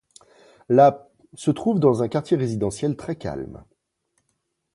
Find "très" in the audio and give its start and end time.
2.97-3.17